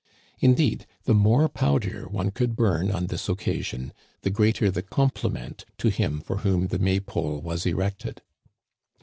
Indeed, 0.39 0.87
the 1.03 1.13
more 1.13 1.47
powder 1.47 2.07
one 2.09 2.31
could 2.31 2.55
bum 2.55 2.89
on 2.91 3.05
this 3.05 3.29
occasion, 3.29 3.93
the 4.23 4.31
greater 4.31 4.71
the 4.71 4.81
compliment 4.81 5.63
to 5.77 5.89
him 5.89 6.21
for 6.21 6.37
whom 6.37 6.69
the 6.69 6.79
May 6.79 6.99
pole 6.99 7.39
was 7.39 7.67
erected. 7.67 8.23